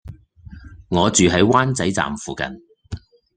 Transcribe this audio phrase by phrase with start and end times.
[0.89, 2.47] 我住喺灣仔站附近